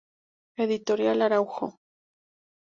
[0.57, 1.77] Editorial Araujo.